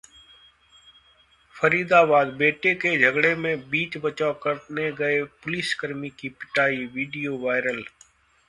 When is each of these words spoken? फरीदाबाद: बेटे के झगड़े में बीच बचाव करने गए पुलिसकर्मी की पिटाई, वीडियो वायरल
फरीदाबाद: 1.55 2.27
बेटे 2.37 2.73
के 2.75 2.95
झगड़े 3.01 3.35
में 3.35 3.69
बीच 3.69 3.97
बचाव 4.05 4.33
करने 4.43 4.91
गए 4.93 5.23
पुलिसकर्मी 5.43 6.09
की 6.19 6.29
पिटाई, 6.31 6.85
वीडियो 6.87 7.37
वायरल 7.45 7.83